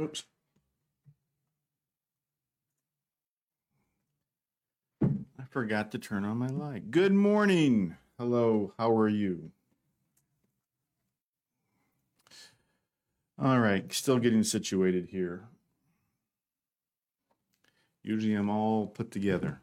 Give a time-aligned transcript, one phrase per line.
[0.00, 0.24] Oops.
[5.02, 6.90] I forgot to turn on my light.
[6.90, 7.96] Good morning.
[8.18, 9.52] Hello, how are you?
[13.40, 15.44] All right, still getting situated here.
[18.02, 19.60] Usually I'm all put together.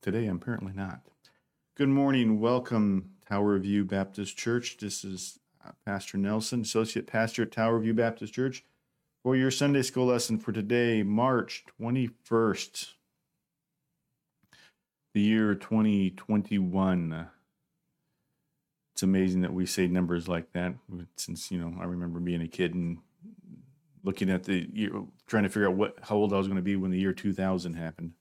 [0.00, 1.02] Today I'm apparently not.
[1.74, 2.40] Good morning.
[2.40, 4.78] Welcome, Tower View Baptist Church.
[4.78, 8.64] This is Uh, Pastor Nelson, Associate Pastor at Tower View Baptist Church,
[9.22, 12.92] for your Sunday school lesson for today, March 21st,
[15.14, 17.28] the year 2021.
[18.92, 20.74] It's amazing that we say numbers like that
[21.16, 22.98] since, you know, I remember being a kid and
[24.04, 24.92] looking at the year,
[25.26, 27.12] trying to figure out what how old I was going to be when the year
[27.12, 28.12] 2000 happened.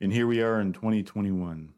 [0.00, 1.72] And here we are in 2021.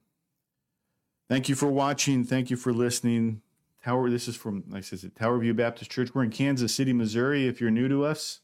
[1.29, 2.25] Thank you for watching.
[2.25, 3.43] Thank you for listening.
[3.87, 6.13] Tower, this is from, like I said, Tower View Baptist Church.
[6.13, 7.47] We're in Kansas City, Missouri.
[7.47, 8.41] If you're new to us,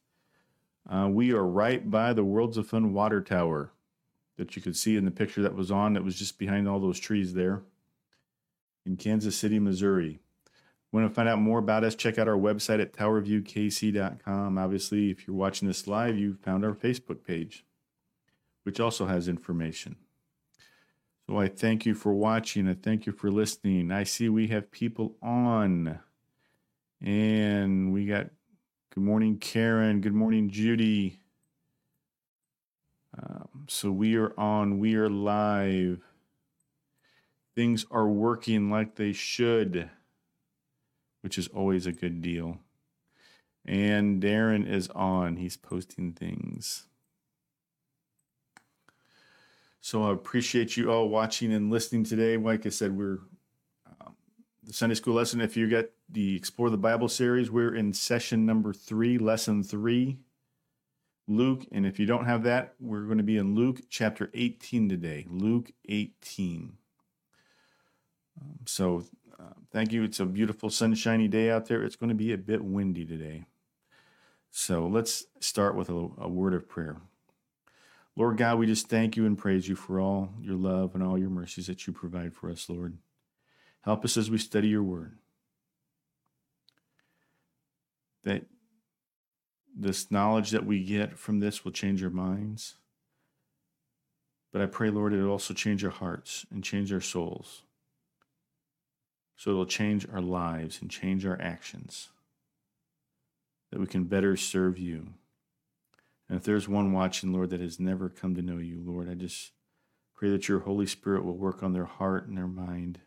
[0.88, 3.72] uh, we are right by the Worlds of Fun water tower
[4.36, 5.94] that you could see in the picture that was on.
[5.94, 7.62] That was just behind all those trees there
[8.86, 10.20] in Kansas City, Missouri.
[10.92, 11.96] Want to find out more about us?
[11.96, 14.58] Check out our website at towerviewkc.com.
[14.58, 17.64] Obviously, if you're watching this live, you found our Facebook page,
[18.62, 19.96] which also has information.
[21.28, 22.68] So I thank you for watching.
[22.68, 23.90] I thank you for listening.
[23.92, 26.00] I see we have people on.
[27.00, 28.28] And we got
[28.94, 30.00] good morning, Karen.
[30.00, 31.20] Good morning, Judy.
[33.16, 36.00] Um, so we are on, we are live.
[37.54, 39.90] Things are working like they should,
[41.20, 42.58] which is always a good deal.
[43.64, 46.86] And Darren is on, he's posting things.
[49.84, 52.36] So I appreciate you all watching and listening today.
[52.36, 53.18] Like I said, we're
[54.00, 54.14] um,
[54.62, 55.40] the Sunday school lesson.
[55.40, 60.18] If you get the Explore the Bible series, we're in session number three, lesson three,
[61.26, 61.66] Luke.
[61.72, 65.26] And if you don't have that, we're going to be in Luke chapter 18 today.
[65.28, 66.74] Luke 18.
[68.40, 69.02] Um, so
[69.36, 70.04] uh, thank you.
[70.04, 71.82] It's a beautiful, sunshiny day out there.
[71.82, 73.46] It's going to be a bit windy today.
[74.52, 76.98] So let's start with a, a word of prayer.
[78.16, 81.18] Lord God, we just thank you and praise you for all your love and all
[81.18, 82.98] your mercies that you provide for us, Lord.
[83.82, 85.16] Help us as we study your word.
[88.24, 88.44] That
[89.74, 92.74] this knowledge that we get from this will change our minds.
[94.52, 97.62] But I pray, Lord, it'll also change our hearts and change our souls.
[99.36, 102.10] So it'll change our lives and change our actions.
[103.70, 105.14] That we can better serve you.
[106.32, 109.12] And if there's one watching, Lord, that has never come to know you, Lord, I
[109.12, 109.52] just
[110.14, 113.00] pray that your Holy Spirit will work on their heart and their mind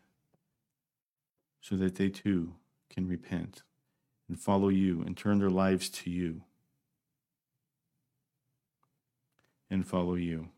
[1.60, 2.54] so that they too
[2.88, 3.64] can repent
[4.28, 6.42] and follow you and turn their lives to you
[9.68, 10.50] and follow you.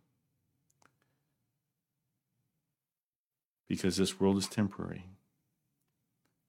[3.66, 5.06] Because this world is temporary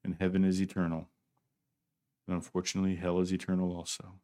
[0.04, 1.08] and heaven is eternal.
[2.28, 4.16] But unfortunately, hell is eternal also.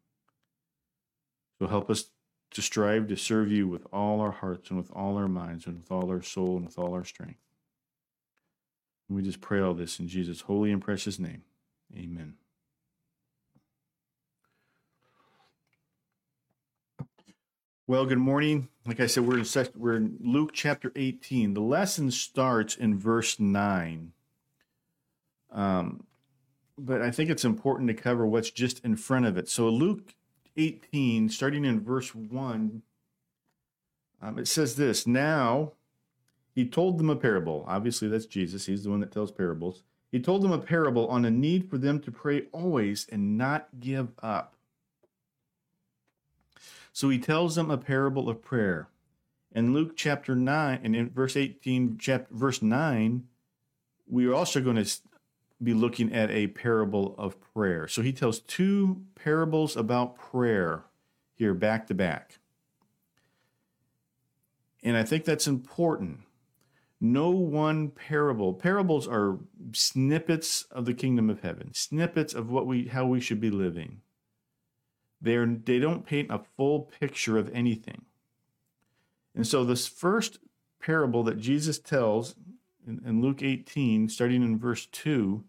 [1.58, 2.06] So help us
[2.52, 5.78] to strive to serve you with all our hearts and with all our minds and
[5.78, 7.40] with all our soul and with all our strength.
[9.08, 11.42] And we just pray all this in Jesus' holy and precious name.
[11.96, 12.34] Amen.
[17.88, 18.68] Well, good morning.
[18.84, 21.54] Like I said, we're in, we're in Luke chapter 18.
[21.54, 24.12] The lesson starts in verse 9.
[25.52, 26.04] Um,
[26.76, 29.48] but I think it's important to cover what's just in front of it.
[29.48, 30.16] So, Luke
[30.56, 32.82] 18, starting in verse 1,
[34.22, 35.72] um, it says this Now
[36.54, 37.64] he told them a parable.
[37.68, 38.66] Obviously, that's Jesus.
[38.66, 39.82] He's the one that tells parables.
[40.10, 43.68] He told them a parable on a need for them to pray always and not
[43.78, 44.54] give up.
[46.92, 48.88] So he tells them a parable of prayer.
[49.54, 53.24] In Luke chapter 9 and in verse 18, chapter, verse 9,
[54.08, 54.90] we are also going to
[55.62, 57.88] be looking at a parable of prayer.
[57.88, 60.84] So he tells two parables about prayer
[61.34, 62.38] here back to back.
[64.82, 66.20] And I think that's important.
[67.00, 68.54] No one parable.
[68.54, 69.38] Parables are
[69.72, 74.00] snippets of the kingdom of heaven, snippets of what we how we should be living.
[75.20, 78.02] They're, they don't paint a full picture of anything.
[79.34, 80.38] And so, this first
[80.80, 82.34] parable that Jesus tells
[82.86, 85.44] in, in Luke 18, starting in verse 2,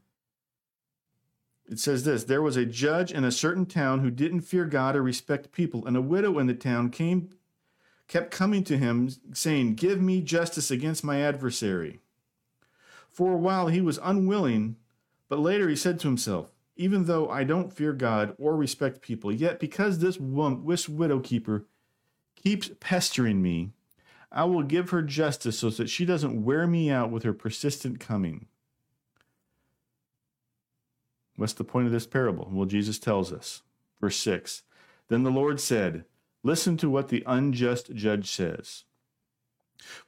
[1.69, 4.95] it says this There was a judge in a certain town who didn't fear God
[4.95, 7.30] or respect people, and a widow in the town came,
[8.07, 12.00] kept coming to him, saying, Give me justice against my adversary.
[13.10, 14.78] For a while he was unwilling,
[15.30, 19.31] but later he said to himself, even though I don't fear God or respect people,
[19.31, 21.66] yet because this woman, this widow keeper
[22.36, 23.72] keeps pestering me,
[24.32, 28.00] I will give her justice so that she doesn't wear me out with her persistent
[28.00, 28.48] coming.
[31.38, 32.50] What's the point of this parable?
[32.52, 33.62] Well, Jesus tells us.
[34.02, 34.64] Verse 6
[35.08, 36.06] Then the Lord said,
[36.44, 38.84] Listen to what the unjust judge says.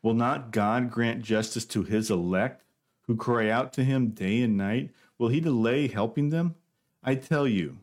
[0.01, 2.63] Will not God grant justice to his elect
[3.03, 4.91] who cry out to him day and night?
[5.17, 6.55] Will he delay helping them?
[7.03, 7.77] I tell you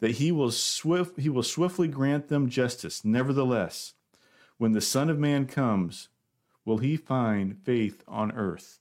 [0.00, 3.04] that he will swift he will swiftly grant them justice.
[3.04, 3.94] Nevertheless,
[4.60, 6.10] when the Son of Man comes,
[6.66, 8.78] will he find faith on earth?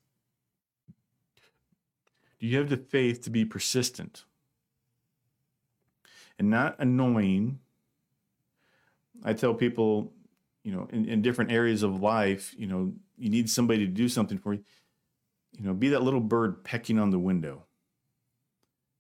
[2.37, 4.25] Do you have the faith to be persistent
[6.37, 7.59] and not annoying?
[9.23, 10.11] I tell people,
[10.65, 14.09] you know, in, in different areas of life, you know, you need somebody to do
[14.09, 14.63] something for you.
[15.57, 17.63] You know, be that little bird pecking on the window.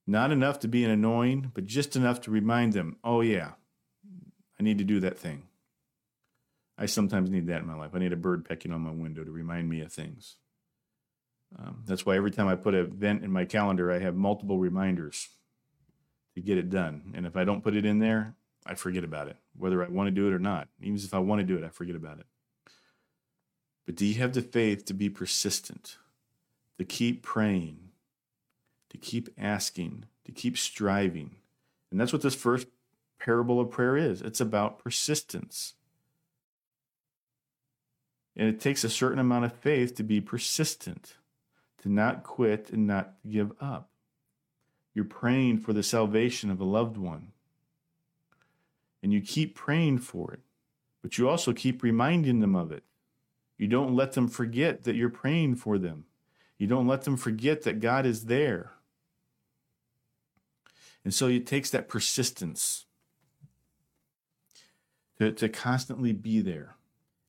[0.07, 3.51] Not enough to be an annoying, but just enough to remind them, oh, yeah,
[4.57, 5.48] I need to do that thing.
[6.79, 7.91] I sometimes need that in my life.
[7.93, 10.37] I need a bird pecking on my window to remind me of things.
[11.57, 14.57] Um, that's why every time I put an event in my calendar, I have multiple
[14.57, 15.29] reminders
[16.35, 17.13] to get it done.
[17.15, 18.35] And if I don't put it in there,
[18.65, 20.69] I forget about it, whether I want to do it or not.
[20.81, 22.25] Even if I want to do it, I forget about it.
[23.85, 25.97] But do you have the faith to be persistent,
[26.77, 27.89] to keep praying,
[28.89, 31.35] to keep asking, to keep striving.
[31.91, 32.67] And that's what this first
[33.19, 35.73] parable of prayer is it's about persistence.
[38.39, 41.17] And it takes a certain amount of faith to be persistent,
[41.81, 43.89] to not quit and not give up.
[44.93, 47.33] You're praying for the salvation of a loved one.
[49.03, 50.39] And you keep praying for it,
[51.01, 52.85] but you also keep reminding them of it.
[53.57, 56.05] You don't let them forget that you're praying for them.
[56.57, 58.71] You don't let them forget that God is there.
[61.03, 62.85] And so it takes that persistence
[65.17, 66.77] to, to constantly be there.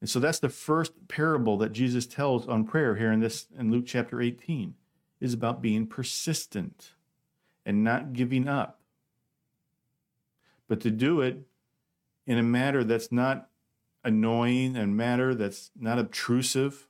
[0.00, 3.70] And so that's the first parable that Jesus tells on prayer here in this in
[3.70, 4.74] Luke chapter 18
[5.20, 6.92] is about being persistent
[7.66, 8.80] and not giving up.
[10.68, 11.46] But to do it
[12.26, 13.48] in a manner that's not
[14.02, 16.88] annoying and matter that's not obtrusive.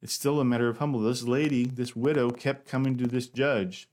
[0.00, 1.00] It's still a matter of humble.
[1.00, 3.88] This lady, this widow, kept coming to this judge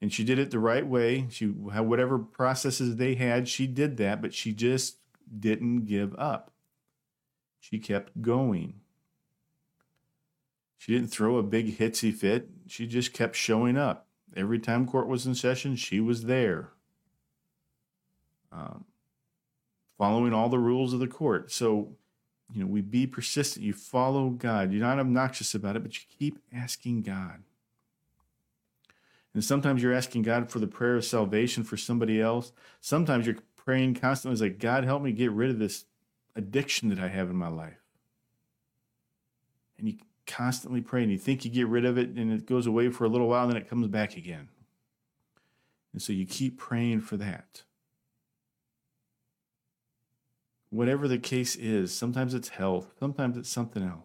[0.00, 1.26] and she did it the right way.
[1.30, 4.98] She whatever processes they had, she did that, but she just
[5.38, 6.52] didn't give up.
[7.60, 8.74] She kept going.
[10.78, 12.48] She didn't throw a big hitsy fit.
[12.66, 14.06] She just kept showing up.
[14.36, 16.70] Every time court was in session, she was there,
[18.52, 18.84] um,
[19.96, 21.50] following all the rules of the court.
[21.50, 21.96] So,
[22.52, 23.64] you know, we be persistent.
[23.64, 24.72] You follow God.
[24.72, 27.42] You're not obnoxious about it, but you keep asking God.
[29.34, 32.52] And sometimes you're asking God for the prayer of salvation for somebody else.
[32.80, 35.84] Sometimes you're praying constantly, it's like, God, help me get rid of this
[36.38, 37.82] addiction that I have in my life.
[39.78, 42.66] And you constantly pray and you think you get rid of it and it goes
[42.66, 44.48] away for a little while and then it comes back again.
[45.92, 47.62] And so you keep praying for that.
[50.70, 54.04] whatever the case is, sometimes it's health, sometimes it's something else.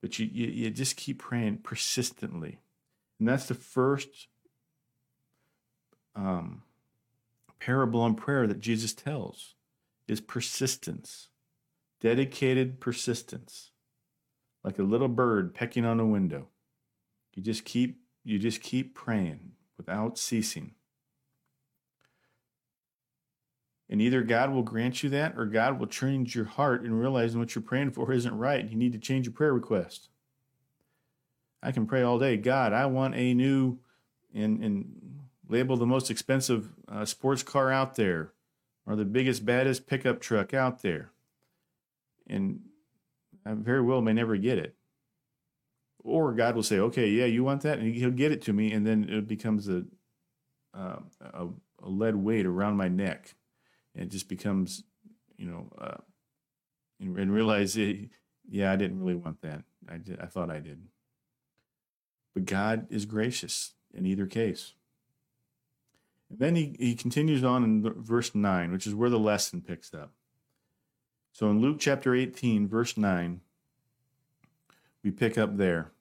[0.00, 2.60] But you, you, you just keep praying persistently.
[3.18, 4.28] And that's the first
[6.14, 6.62] um,
[7.58, 9.54] parable on prayer that Jesus tells
[10.08, 11.28] is persistence,
[12.00, 13.72] dedicated persistence,
[14.64, 16.48] like a little bird pecking on a window.
[17.34, 20.72] You just keep you just keep praying without ceasing.
[23.88, 27.38] And either God will grant you that or God will change your heart and realizing
[27.40, 28.68] what you're praying for isn't right.
[28.68, 30.08] You need to change your prayer request.
[31.62, 33.78] I can pray all day, God, I want a new
[34.34, 38.32] and, and label the most expensive uh, sports car out there
[38.88, 41.12] or the biggest, baddest pickup truck out there.
[42.26, 42.60] And
[43.44, 44.76] I very well may never get it.
[46.02, 47.78] Or God will say, okay, yeah, you want that?
[47.78, 48.72] And he'll get it to me.
[48.72, 49.84] And then it becomes a,
[50.72, 51.48] uh, a,
[51.82, 53.34] a lead weight around my neck
[53.94, 54.84] And it just becomes,
[55.36, 55.98] you know, uh,
[56.98, 58.08] and, and realize, it,
[58.48, 59.64] yeah, I didn't really want that.
[59.86, 60.80] I did, I thought I did.
[62.32, 64.74] But God is gracious in either case.
[66.30, 69.94] And then he, he continues on in verse 9, which is where the lesson picks
[69.94, 70.12] up.
[71.32, 73.40] So in Luke chapter 18, verse 9,
[75.02, 75.92] we pick up there.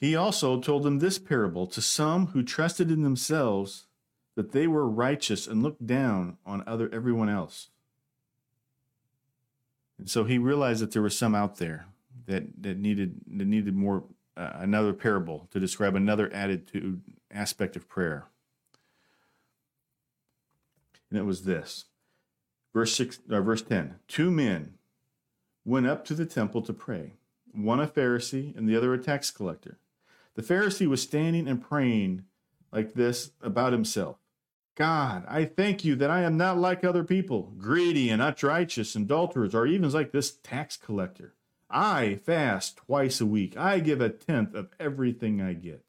[0.00, 3.86] He also told them this parable to some who trusted in themselves
[4.34, 7.70] that they were righteous and looked down on other everyone else.
[9.98, 11.86] And so he realized that there were some out there
[12.26, 14.04] that, that needed that needed more
[14.36, 18.26] uh, another parable to describe another attitude aspect of prayer.
[21.10, 21.86] And it was this.
[22.72, 23.96] Verse six uh, verse 10.
[24.08, 24.74] Two men
[25.64, 27.14] went up to the temple to pray,
[27.52, 29.78] one a Pharisee and the other a tax collector.
[30.34, 32.24] The Pharisee was standing and praying
[32.72, 34.16] like this about himself
[34.74, 39.54] God, I thank you that I am not like other people, greedy and unrighteous, adulterers,
[39.54, 41.34] or even like this tax collector.
[41.74, 43.56] I fast twice a week.
[43.56, 45.84] I give a tenth of everything I get.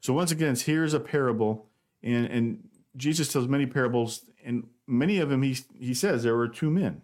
[0.00, 1.66] So once again, here's a parable,
[2.02, 6.48] and, and Jesus tells many parables, and many of them he, he says there were
[6.48, 7.02] two men.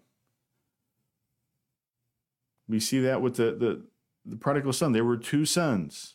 [2.69, 3.83] We see that with the, the,
[4.25, 4.93] the prodigal son.
[4.93, 6.15] There were two sons.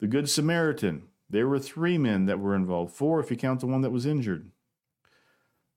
[0.00, 3.66] The Good Samaritan, there were three men that were involved, four if you count the
[3.66, 4.50] one that was injured.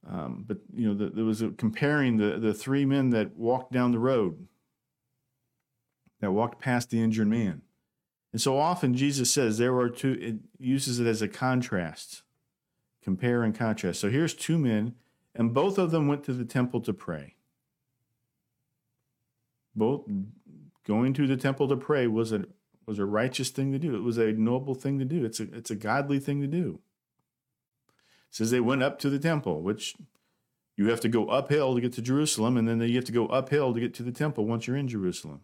[0.10, 3.72] Um, but you know, the, there was a, comparing the the three men that walked
[3.72, 4.48] down the road,
[6.25, 7.62] that walked past the injured man,
[8.34, 10.17] and so often Jesus says there are two.
[10.20, 12.24] It uses it as a contrast,
[13.01, 14.01] compare and contrast.
[14.01, 14.96] So here's two men,
[15.34, 17.36] and both of them went to the temple to pray.
[19.74, 20.10] Both
[20.86, 22.46] going to the temple to pray was a
[22.86, 23.96] was a righteous thing to do.
[23.96, 25.24] It was a noble thing to do.
[25.24, 26.79] It's a it's a godly thing to do.
[27.88, 29.96] It says they went up to the temple, which
[30.75, 33.27] you have to go uphill to get to Jerusalem, and then you have to go
[33.27, 35.41] uphill to get to the temple once you're in Jerusalem.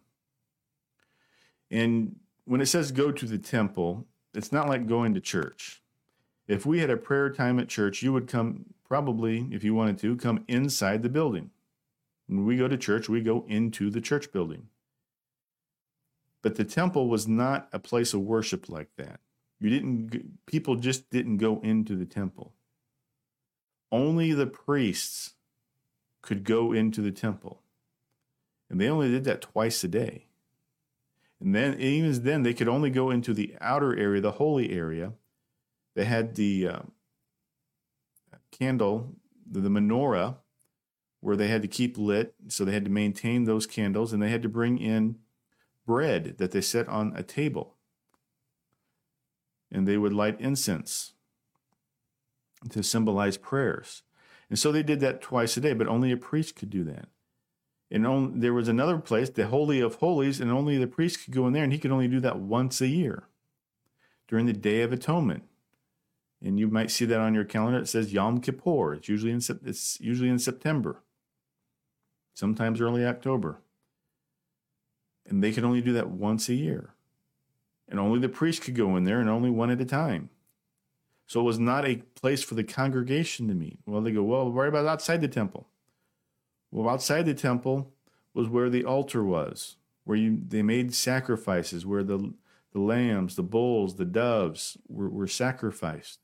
[1.72, 5.82] And when it says go to the temple, it's not like going to church.
[6.46, 9.98] If we had a prayer time at church, you would come probably, if you wanted
[10.00, 11.50] to, come inside the building.
[12.26, 14.68] When we go to church, we go into the church building.
[16.42, 19.20] But the temple was not a place of worship like that.
[19.58, 22.52] You didn't people just didn't go into the temple.
[23.90, 25.34] Only the priests
[26.20, 27.62] could go into the temple.
[28.68, 30.26] And they only did that twice a day.
[31.42, 35.12] And then even then they could only go into the outer area, the holy area.
[35.96, 36.78] They had the uh,
[38.52, 39.16] candle,
[39.50, 40.36] the, the menorah
[41.20, 44.30] where they had to keep lit, so they had to maintain those candles and they
[44.30, 45.16] had to bring in
[45.84, 47.74] bread that they set on a table.
[49.70, 51.14] And they would light incense
[52.70, 54.02] to symbolize prayers.
[54.48, 57.08] And so they did that twice a day, but only a priest could do that.
[57.92, 61.46] And there was another place, the Holy of Holies, and only the priest could go
[61.46, 63.24] in there, and he could only do that once a year
[64.26, 65.42] during the Day of Atonement.
[66.42, 67.78] And you might see that on your calendar.
[67.78, 68.94] It says Yom Kippur.
[68.94, 71.02] It's usually in, it's usually in September,
[72.32, 73.60] sometimes early October.
[75.28, 76.94] And they could only do that once a year.
[77.86, 80.30] And only the priest could go in there and only one at a time.
[81.26, 83.80] So it was not a place for the congregation to meet.
[83.84, 85.68] Well, they go, well, what about outside the temple?
[86.72, 87.92] Well, outside the temple
[88.34, 92.32] was where the altar was, where you they made sacrifices, where the
[92.72, 96.20] the lambs, the bulls, the doves were, were sacrificed.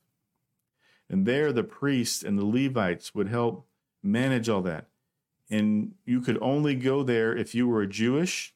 [1.11, 3.67] And there the priests and the Levites would help
[4.03, 4.87] manage all that.
[5.51, 8.55] And you could only go there if you were a Jewish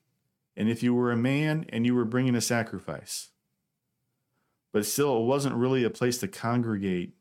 [0.57, 3.31] and if you were a man and you were bringing a sacrifice.
[4.73, 7.15] But still, it wasn't really a place to congregate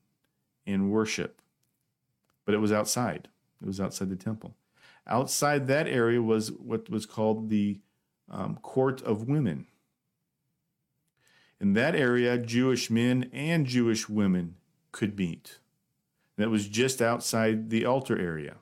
[0.66, 1.42] and worship.
[2.46, 3.28] But it was outside.
[3.62, 4.56] It was outside the temple.
[5.08, 7.80] Outside that area was what was called the
[8.30, 9.68] um, court of women.
[11.60, 14.56] In that area, Jewish men and Jewish women
[14.92, 15.60] could meet.
[16.38, 18.56] That was just outside the altar area.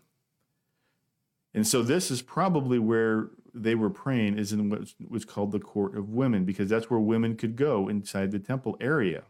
[1.54, 5.60] And so this is probably where they were praying is in what was called the
[5.60, 9.24] court of women because that's where women could go inside the temple area.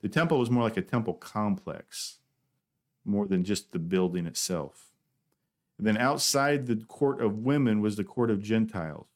[0.00, 2.18] The temple was more like a temple complex,
[3.04, 4.91] more than just the building itself.
[5.82, 9.08] And then outside the court of women was the court of Gentiles.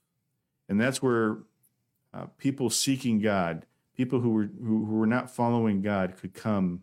[0.69, 1.39] And that's where
[2.13, 6.83] uh, people seeking God, people who were who, who, were not following God, could come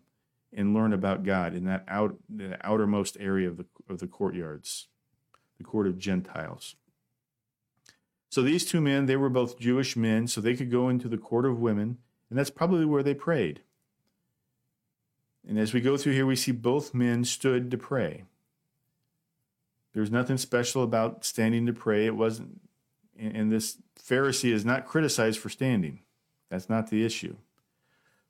[0.54, 4.88] and learn about God in that out the outermost area of the of the courtyards,
[5.58, 6.76] the court of Gentiles.
[8.30, 11.18] So these two men, they were both Jewish men, so they could go into the
[11.18, 11.98] court of women,
[12.30, 13.60] and that's probably where they prayed.
[15.46, 18.24] And as we go through here, we see both men stood to pray.
[19.94, 22.06] There's nothing special about standing to pray.
[22.06, 22.60] It wasn't,
[23.18, 26.00] and this Pharisee is not criticized for standing.
[26.50, 27.36] That's not the issue.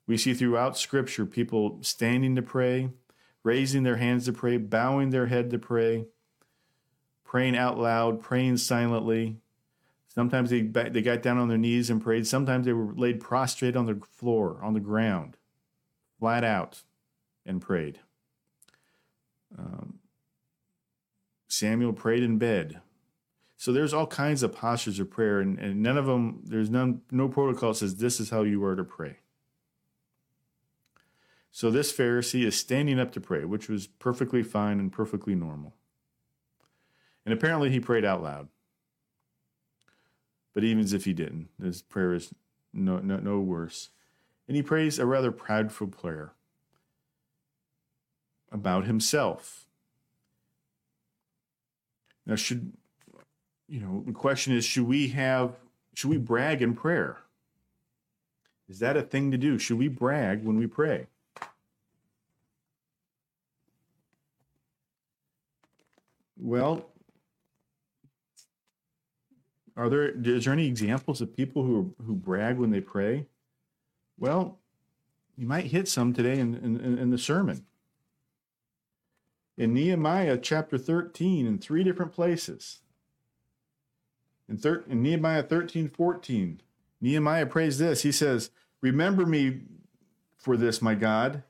[0.07, 2.91] We see throughout Scripture people standing to pray,
[3.43, 6.05] raising their hands to pray, bowing their head to pray,
[7.23, 9.37] praying out loud, praying silently.
[10.07, 12.27] Sometimes they, they got down on their knees and prayed.
[12.27, 15.35] Sometimes they were laid prostrate on the floor, on the ground,
[16.19, 16.83] flat out,
[17.45, 17.99] and prayed.
[19.57, 19.99] Um,
[21.55, 22.81] Samuel prayed in bed.
[23.57, 27.01] So there's all kinds of postures of prayer, and, and none of them, there's none,
[27.09, 29.17] no protocol says this is how you are to pray.
[31.51, 35.73] So this Pharisee is standing up to pray, which was perfectly fine and perfectly normal.
[37.25, 38.49] And apparently he prayed out loud.
[40.53, 42.33] But even as if he didn't, his prayer is
[42.73, 43.89] no, no, no worse.
[44.47, 46.33] And he prays a rather proudful prayer
[48.51, 49.65] about himself.
[52.25, 52.73] Now, should
[53.67, 55.55] you know, the question is should we have,
[55.93, 57.17] should we brag in prayer?
[58.69, 59.57] Is that a thing to do?
[59.59, 61.07] Should we brag when we pray?
[66.37, 66.85] Well,
[69.77, 73.27] are there is there any examples of people who who brag when they pray?
[74.17, 74.59] Well,
[75.37, 77.65] you might hit some today in, in, in the sermon.
[79.57, 82.79] In Nehemiah chapter 13, in three different places.
[84.49, 86.61] In, thir- in Nehemiah 13, 14,
[87.01, 88.03] Nehemiah prays this.
[88.03, 89.61] He says, Remember me
[90.37, 91.43] for this, my God,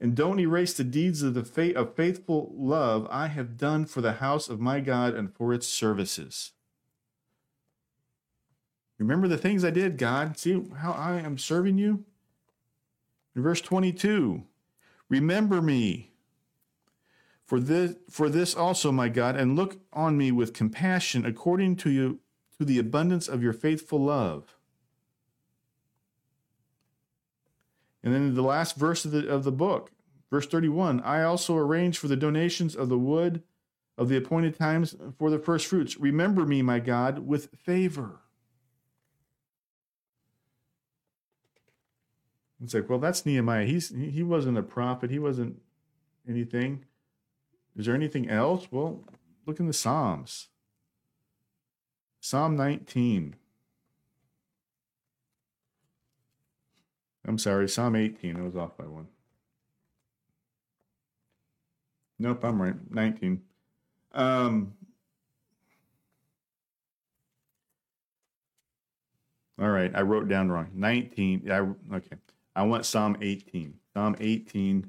[0.00, 4.00] and don't erase the deeds of the fate of faithful love I have done for
[4.00, 6.52] the house of my God and for its services.
[8.98, 10.38] Remember the things I did, God.
[10.38, 12.04] See how I am serving you?
[13.34, 14.42] In verse 22,
[15.08, 16.11] remember me
[17.52, 21.90] for this, for this also, my God, and look on me with compassion according to
[21.90, 22.20] you
[22.58, 24.56] to the abundance of your faithful love.
[28.02, 29.90] And then the last verse of the, of the book,
[30.30, 33.42] verse 31 I also arrange for the donations of the wood
[33.98, 35.98] of the appointed times for the first fruits.
[35.98, 38.20] Remember me, my God, with favor.
[42.64, 43.66] It's like, well, that's Nehemiah.
[43.66, 45.10] He's he wasn't a prophet.
[45.10, 45.60] He wasn't
[46.26, 46.86] anything.
[47.76, 48.68] Is there anything else?
[48.70, 49.04] Well,
[49.46, 50.48] look in the Psalms.
[52.20, 53.36] Psalm 19.
[57.26, 58.36] I'm sorry, Psalm 18.
[58.36, 59.08] I was off by one.
[62.18, 62.74] Nope, I'm right.
[62.90, 63.42] 19.
[64.12, 64.74] Um,
[69.60, 70.70] all right, I wrote down wrong.
[70.74, 71.50] 19.
[71.50, 72.16] I, okay.
[72.54, 73.74] I want Psalm 18.
[73.94, 74.86] Psalm 18.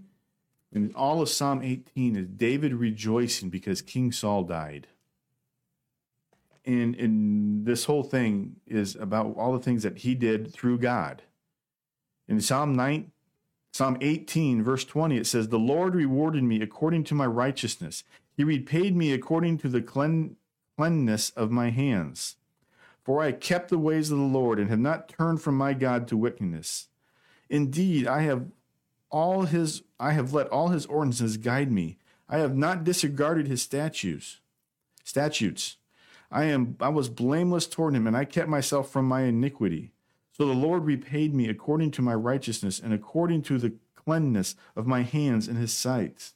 [0.73, 4.88] And all of Psalm 18 is David rejoicing because King Saul died.
[6.65, 11.21] And, and this whole thing is about all the things that he did through God.
[12.27, 13.12] In Psalm 9,
[13.73, 18.03] Psalm 18, verse 20, it says, The Lord rewarded me according to my righteousness.
[18.36, 20.38] He repaid me according to the clean,
[20.77, 22.38] cleanness of my hands.
[23.03, 26.07] For I kept the ways of the Lord and have not turned from my God
[26.07, 26.88] to wickedness.
[27.49, 28.45] Indeed, I have
[29.09, 31.98] all his I have let all his ordinances guide me.
[32.28, 34.42] I have not disregarded his statutes.
[35.06, 35.78] Statutes.
[36.30, 39.92] I am I was blameless toward him, and I kept myself from my iniquity.
[40.36, 44.88] So the Lord repaid me according to my righteousness and according to the cleanness of
[44.88, 46.32] my hands in his sight.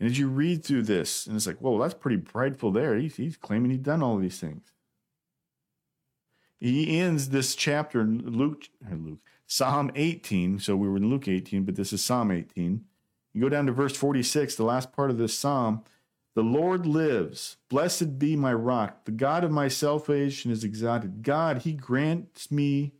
[0.00, 2.96] And as you read through this, and it's like, whoa, that's pretty prideful there.
[2.96, 4.72] He's, he's claiming he'd done all these things.
[6.58, 10.58] He ends this chapter, Luke, Luke, Psalm 18.
[10.58, 12.84] So we were in Luke 18, but this is Psalm 18.
[13.32, 15.84] You go down to verse 46, the last part of this psalm.
[16.34, 17.56] The Lord lives.
[17.68, 19.04] Blessed be my rock.
[19.04, 21.22] The God of my salvation is exalted.
[21.22, 22.92] God, he grants me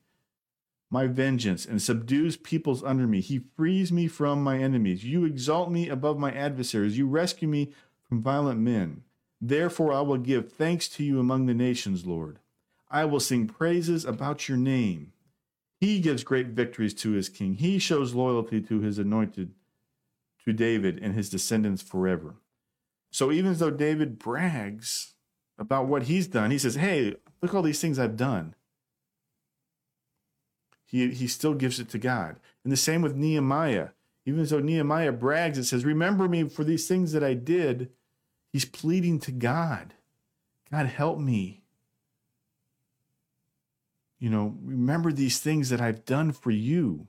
[0.91, 3.21] my vengeance and subdues peoples under me.
[3.21, 5.05] He frees me from my enemies.
[5.05, 6.97] You exalt me above my adversaries.
[6.97, 7.73] You rescue me
[8.09, 9.03] from violent men.
[9.41, 12.39] Therefore, I will give thanks to you among the nations, Lord.
[12.91, 15.13] I will sing praises about your name.
[15.79, 17.55] He gives great victories to his king.
[17.55, 19.53] He shows loyalty to his anointed,
[20.45, 22.37] to David and his descendants forever.
[23.11, 25.15] So even though David brags
[25.59, 28.55] about what he's done, he says, Hey, look all these things I've done.
[30.87, 32.37] He, he still gives it to God.
[32.63, 33.89] And the same with Nehemiah.
[34.25, 37.91] Even though Nehemiah brags and says, Remember me for these things that I did,
[38.53, 39.95] he's pleading to God.
[40.71, 41.63] God, help me.
[44.19, 47.07] You know, remember these things that I've done for you.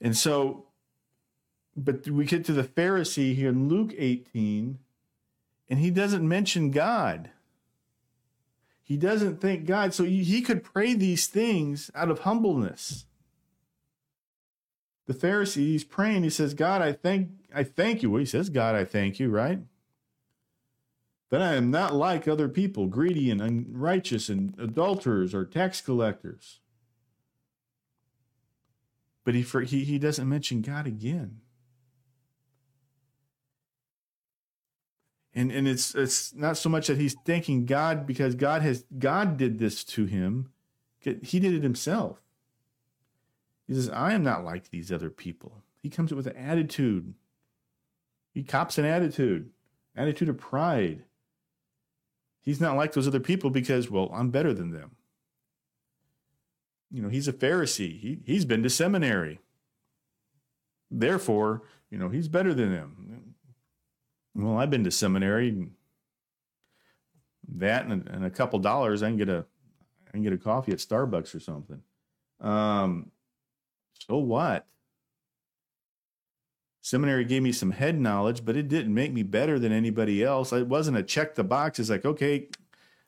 [0.00, 0.66] And so,
[1.76, 4.78] but we get to the Pharisee here in Luke 18,
[5.68, 7.30] and he doesn't mention God.
[8.82, 9.92] He doesn't thank God.
[9.92, 13.04] So he could pray these things out of humbleness.
[15.06, 16.22] The Pharisee, he's praying.
[16.22, 18.10] He says, God, I thank I thank you.
[18.10, 19.60] Well, he says, God, I thank you, right?
[21.30, 26.60] But I am not like other people, greedy and unrighteous and adulterers or tax collectors.
[29.24, 31.40] But he, he, he doesn't mention God again.
[35.38, 39.36] and and it's it's not so much that he's thanking God because God has God
[39.36, 40.50] did this to him.
[40.98, 42.20] He did it himself.
[43.68, 47.14] He says, "I am not like these other people." He comes up with an attitude.
[48.34, 49.50] He cops an attitude,
[49.94, 51.04] attitude of pride.
[52.48, 54.92] He's not like those other people because, well, I'm better than them.
[56.90, 58.00] You know, he's a Pharisee.
[58.00, 59.40] He he's been to seminary.
[60.90, 63.34] Therefore, you know, he's better than them.
[64.34, 65.68] Well, I've been to seminary.
[67.56, 69.44] That and, and a couple dollars, I can get a
[70.06, 71.82] I can get a coffee at Starbucks or something.
[72.40, 73.10] Um,
[73.92, 74.66] so what?
[76.88, 80.54] Seminary gave me some head knowledge, but it didn't make me better than anybody else.
[80.54, 81.78] It wasn't a check the box.
[81.78, 82.48] It's like, okay,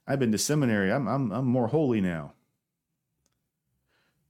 [0.07, 0.93] I've been to seminary.
[0.93, 2.35] I'm I'm I'm more holy now.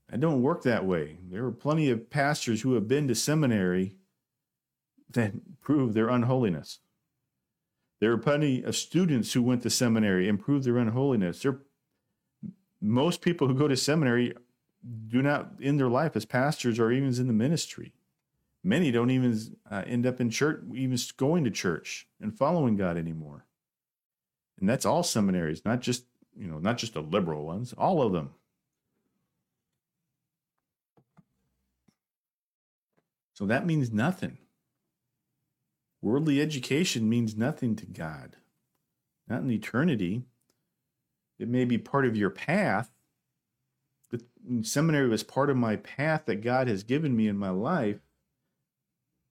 [0.09, 1.17] I don't work that way.
[1.29, 3.97] There are plenty of pastors who have been to seminary
[5.09, 6.79] that prove their unholiness.
[7.99, 11.41] There are plenty of students who went to seminary and proved their unholiness.
[11.41, 11.59] There,
[12.79, 14.33] most people who go to seminary
[15.09, 17.91] do not end their life as pastors or even in the ministry.
[18.63, 19.37] Many don't even
[19.69, 23.45] uh, end up in church, even going to church and following God anymore.
[24.59, 26.05] And that's all seminaries, not just
[26.37, 28.31] you know, not just the liberal ones, all of them.
[33.33, 34.37] So that means nothing.
[36.01, 38.37] Worldly education means nothing to God,
[39.27, 40.23] not in eternity.
[41.39, 42.91] It may be part of your path.
[44.09, 44.23] The
[44.63, 47.99] seminary was part of my path that God has given me in my life,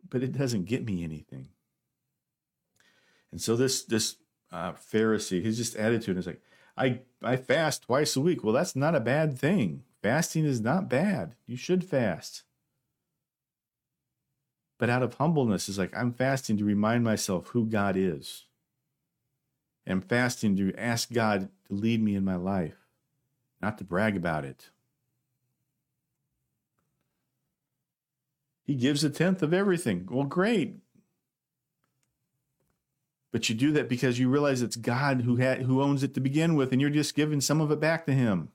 [0.08, 1.48] but it doesn't get me anything.
[3.30, 4.16] And so this this
[4.50, 6.42] uh, Pharisee, his just attitude is like,
[6.76, 8.42] I I fast twice a week.
[8.42, 9.84] Well, that's not a bad thing.
[10.02, 11.34] Fasting is not bad.
[11.46, 12.44] You should fast
[14.80, 18.46] but out of humbleness is like i'm fasting to remind myself who god is
[19.86, 22.88] and fasting to ask god to lead me in my life
[23.60, 24.70] not to brag about it
[28.70, 30.76] he gives a tenth of everything well great
[33.32, 36.20] but you do that because you realize it's god who had who owns it to
[36.20, 38.48] begin with and you're just giving some of it back to him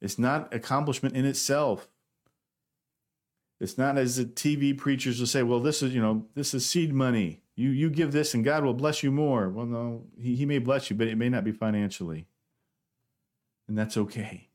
[0.00, 1.90] it's not accomplishment in itself
[3.60, 6.64] it's not as the TV preachers will say, well, this is, you know, this is
[6.64, 7.42] seed money.
[7.56, 9.48] You you give this and God will bless you more.
[9.48, 12.28] Well, no, he, he may bless you, but it may not be financially.
[13.66, 14.47] And that's okay.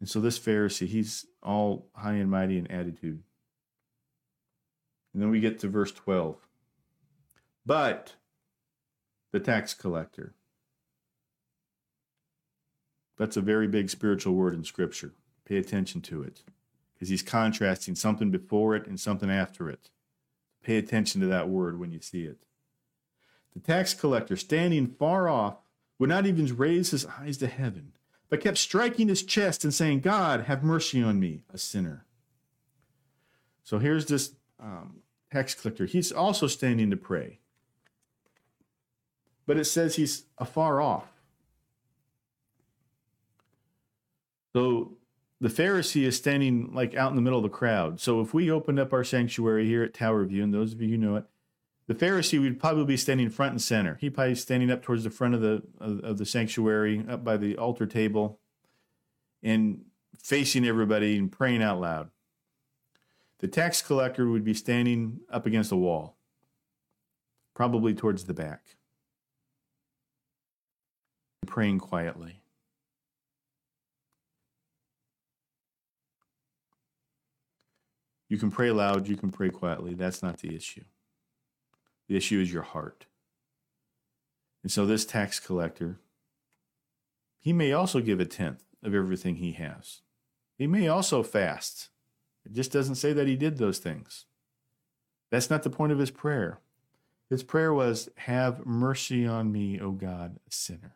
[0.00, 3.22] And so this Pharisee, he's all high and mighty in attitude.
[5.12, 6.36] And then we get to verse 12.
[7.64, 8.14] But
[9.32, 10.34] the tax collector.
[13.18, 15.12] That's a very big spiritual word in Scripture.
[15.46, 16.42] Pay attention to it
[16.94, 19.90] because he's contrasting something before it and something after it.
[20.62, 22.38] Pay attention to that word when you see it.
[23.54, 25.56] The tax collector, standing far off,
[25.98, 27.92] would not even raise his eyes to heaven,
[28.28, 32.06] but kept striking his chest and saying, God, have mercy on me, a sinner.
[33.62, 35.86] So here's this um, tax collector.
[35.86, 37.40] He's also standing to pray.
[39.46, 41.06] but it says he's afar off.
[44.54, 44.94] So
[45.40, 48.00] the Pharisee is standing like out in the middle of the crowd.
[48.00, 50.88] So if we opened up our sanctuary here at Tower View, and those of you
[50.90, 51.24] who know it,
[51.86, 53.96] the Pharisee would probably be standing front and center.
[54.00, 57.22] He'd probably be standing up towards the front of the of, of the sanctuary, up
[57.22, 58.40] by the altar table,
[59.42, 59.84] and
[60.18, 62.10] facing everybody and praying out loud.
[63.38, 66.16] The tax collector would be standing up against the wall,
[67.54, 68.76] probably towards the back,
[71.46, 72.40] praying quietly.
[78.28, 79.94] You can pray loud, you can pray quietly.
[79.94, 80.82] That's not the issue.
[82.08, 83.06] The issue is your heart.
[84.62, 86.00] And so, this tax collector,
[87.38, 90.00] he may also give a tenth of everything he has.
[90.58, 91.88] He may also fast.
[92.44, 94.24] It just doesn't say that he did those things.
[95.30, 96.60] That's not the point of his prayer.
[97.28, 100.94] His prayer was, Have mercy on me, O God, a sinner.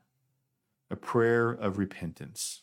[0.90, 2.62] A prayer of repentance,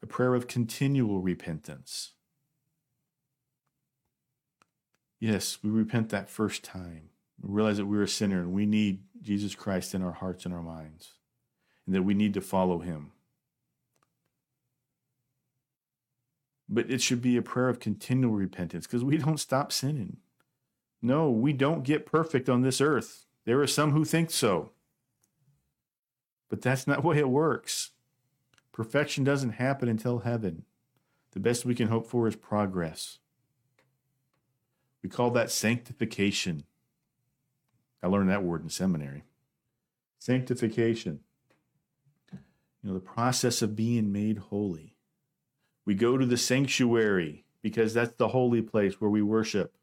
[0.00, 2.12] a prayer of continual repentance.
[5.20, 7.10] Yes, we repent that first time.
[7.40, 10.54] We realize that we're a sinner and we need Jesus Christ in our hearts and
[10.54, 11.14] our minds,
[11.86, 13.12] and that we need to follow him.
[16.68, 20.18] But it should be a prayer of continual repentance because we don't stop sinning.
[21.00, 23.26] No, we don't get perfect on this earth.
[23.44, 24.72] There are some who think so.
[26.48, 27.90] But that's not the way it works.
[28.72, 30.64] Perfection doesn't happen until heaven.
[31.32, 33.18] The best we can hope for is progress.
[35.02, 36.64] We call that sanctification.
[38.02, 39.24] I learned that word in seminary.
[40.18, 41.20] Sanctification.
[42.32, 44.96] You know, the process of being made holy.
[45.84, 49.74] We go to the sanctuary because that's the holy place where we worship.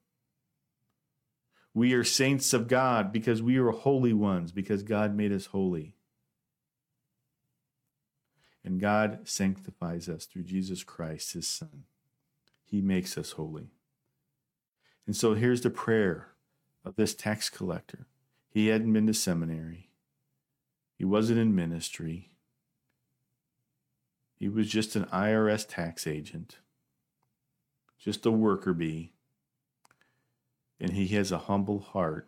[1.73, 5.95] We are saints of God because we are holy ones, because God made us holy.
[8.63, 11.83] And God sanctifies us through Jesus Christ, his Son.
[12.63, 13.74] He makes us holy.
[15.05, 16.29] And so here's the prayer
[16.83, 18.07] of this tax collector.
[18.49, 19.89] He hadn't been to seminary,
[20.97, 22.31] he wasn't in ministry,
[24.39, 26.57] he was just an IRS tax agent,
[27.97, 29.11] just a worker bee.
[30.79, 32.27] And he has a humble heart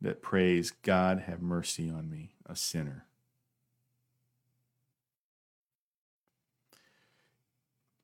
[0.00, 3.06] that prays, God, have mercy on me, a sinner.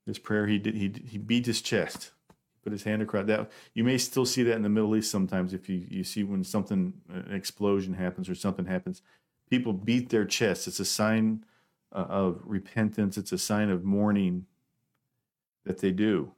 [0.06, 2.12] This prayer, he did, he, he beat his chest
[2.62, 3.50] put his hand across that.
[3.74, 5.54] You may still see that in the Middle East sometimes.
[5.54, 9.02] If you, you see when something, an explosion happens or something happens,
[9.48, 10.66] people beat their chests.
[10.66, 11.44] It's a sign
[11.92, 13.16] uh, of repentance.
[13.16, 14.46] It's a sign of mourning
[15.64, 16.32] that they do.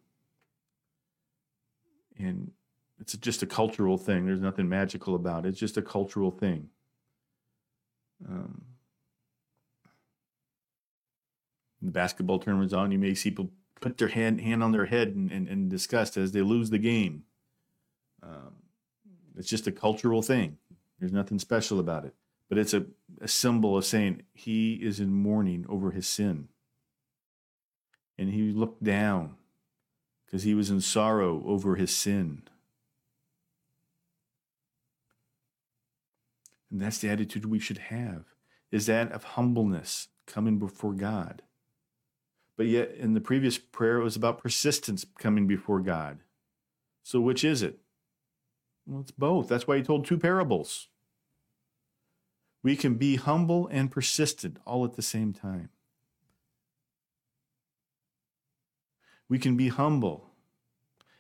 [2.19, 2.53] And
[3.01, 4.27] it's just a cultural thing.
[4.27, 5.51] There's nothing magical about it.
[5.51, 6.69] It's just a cultural thing.
[8.29, 8.63] Um,
[11.81, 12.93] the basketball tournament's on.
[12.93, 13.51] You may see people
[13.83, 16.79] put their hand hand on their head in, in, in disgust as they lose the
[16.79, 17.25] game.
[18.23, 18.55] Um,
[19.37, 20.57] it's just a cultural thing.
[20.99, 22.15] There's nothing special about it,
[22.49, 22.87] but it's a,
[23.21, 26.49] a symbol of saying he is in mourning over his sin,
[28.17, 29.35] and he looked down
[30.25, 32.43] because he was in sorrow over his sin.
[36.71, 38.25] And that's the attitude we should have
[38.71, 41.43] is that of humbleness coming before God.
[42.57, 46.19] But yet, in the previous prayer, it was about persistence coming before God.
[47.03, 47.79] So, which is it?
[48.87, 49.49] Well, it's both.
[49.49, 50.89] That's why he told two parables.
[52.63, 55.71] We can be humble and persistent all at the same time.
[59.29, 60.31] We can be humble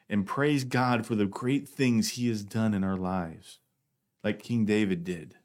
[0.08, 3.58] and praise God for the great things he has done in our lives,
[4.22, 5.36] like King David did.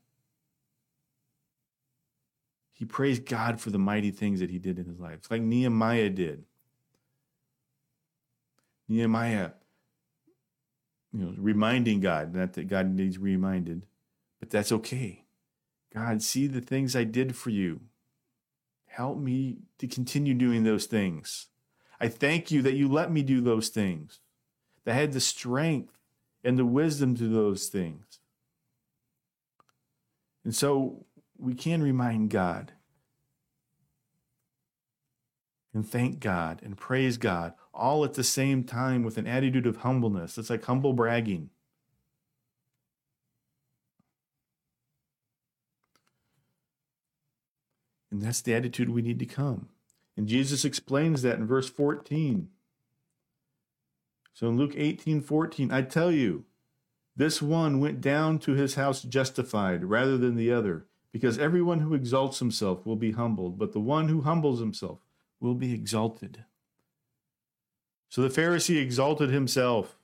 [2.77, 5.15] He praised God for the mighty things that he did in his life.
[5.15, 6.43] It's like Nehemiah did.
[8.87, 9.49] Nehemiah,
[11.11, 13.87] you know, reminding God, not that God needs reminded,
[14.39, 15.25] but that's okay.
[15.91, 17.81] God, see the things I did for you.
[18.85, 21.47] Help me to continue doing those things.
[21.99, 24.19] I thank you that you let me do those things,
[24.85, 25.97] that I had the strength
[26.43, 28.19] and the wisdom to those things.
[30.43, 31.07] And so
[31.39, 32.73] we can remind God
[35.73, 39.77] and thank God and praise God all at the same time with an attitude of
[39.77, 40.37] humbleness.
[40.37, 41.51] It's like humble bragging.
[48.09, 49.69] And that's the attitude we need to come.
[50.15, 52.49] And Jesus explains that in verse 14.
[54.33, 56.45] So in Luke 18 14, I tell you,
[57.15, 61.93] This one went down to his house justified rather than the other, because everyone who
[61.93, 64.99] exalts himself will be humbled, but the one who humbles himself
[65.39, 66.43] will be exalted.
[68.09, 69.97] So the Pharisee exalted himself.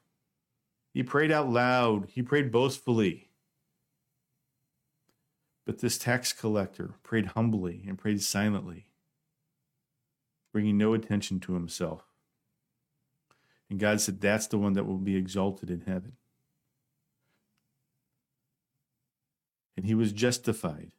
[0.94, 3.30] He prayed out loud, he prayed boastfully.
[5.66, 8.88] But this tax collector prayed humbly and prayed silently,
[10.52, 12.04] bringing no attention to himself.
[13.70, 16.14] And God said, That's the one that will be exalted in heaven.
[19.76, 20.92] And he was justified.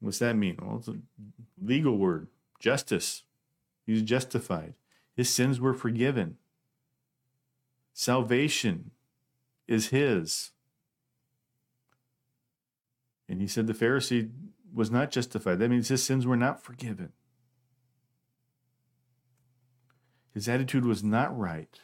[0.00, 0.58] What's that mean?
[0.60, 0.96] Well, it's a
[1.60, 2.28] legal word
[2.60, 3.24] justice.
[3.86, 4.74] He was justified.
[5.14, 6.36] His sins were forgiven.
[7.94, 8.90] Salvation
[9.66, 10.50] is his.
[13.28, 14.30] And he said the Pharisee
[14.72, 15.58] was not justified.
[15.58, 17.12] That means his sins were not forgiven.
[20.34, 21.80] His attitude was not right.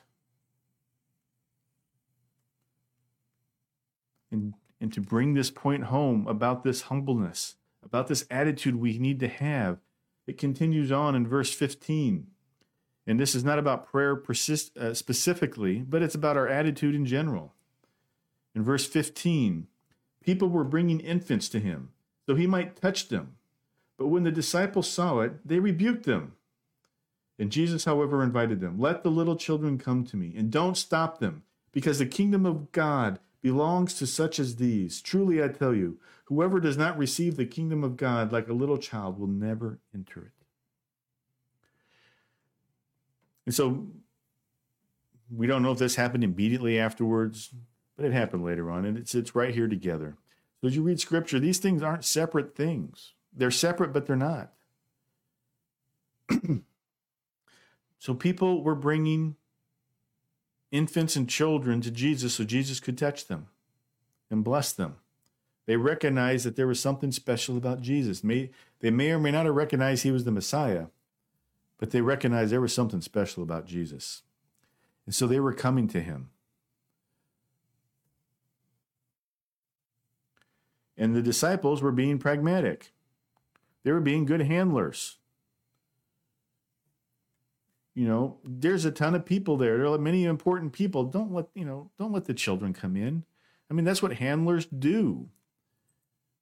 [4.30, 9.20] And, and to bring this point home about this humbleness, about this attitude we need
[9.20, 9.78] to have,
[10.26, 12.26] it continues on in verse 15.
[13.06, 17.06] And this is not about prayer persist, uh, specifically, but it's about our attitude in
[17.06, 17.54] general.
[18.56, 19.68] In verse 15,
[20.20, 21.90] people were bringing infants to him
[22.26, 23.36] so he might touch them.
[23.96, 26.32] But when the disciples saw it, they rebuked them.
[27.38, 31.18] And Jesus, however, invited them Let the little children come to me, and don't stop
[31.18, 35.02] them, because the kingdom of God belongs to such as these.
[35.02, 38.78] Truly, I tell you, whoever does not receive the kingdom of God like a little
[38.78, 40.32] child will never enter it.
[43.44, 43.88] And so
[45.30, 47.50] we don't know if this happened immediately afterwards,
[47.96, 50.16] but it happened later on, and it's it's right here together.
[50.60, 53.14] So as you read scripture, these things aren't separate things.
[53.32, 54.52] They're separate, but they're not.
[57.98, 59.36] so people were bringing
[60.72, 63.46] infants and children to Jesus so Jesus could touch them
[64.30, 64.96] and bless them.
[65.66, 68.24] They recognized that there was something special about Jesus.
[68.24, 70.86] May, they may or may not have recognized he was the Messiah,
[71.78, 74.22] but they recognized there was something special about Jesus.
[75.06, 76.30] And so they were coming to him.
[80.96, 82.92] And the disciples were being pragmatic.
[83.82, 85.18] They were being good handlers.
[87.94, 89.76] You know, there's a ton of people there.
[89.76, 91.04] There are many important people.
[91.04, 93.24] Don't let, you know, don't let the children come in.
[93.70, 95.28] I mean, that's what handlers do.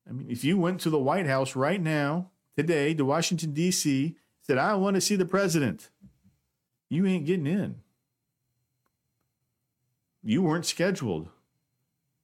[0.08, 4.16] I mean, if you went to the White House right now, today, to Washington, D.C.,
[4.42, 5.90] said, I want to see the president.
[6.88, 7.76] You ain't getting in.
[10.22, 11.28] You weren't scheduled.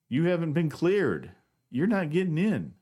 [0.09, 1.33] You haven't been cleared.
[1.71, 2.75] You're not getting in.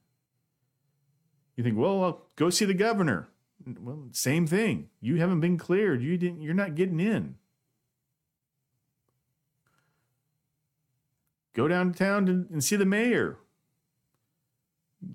[1.57, 3.29] You think, well, I'll go see the governor.
[3.67, 4.91] Well, same thing.
[5.01, 6.03] You haven't been cleared.
[6.03, 7.37] You didn't you're not getting in.
[11.55, 13.39] Go downtown and see the mayor.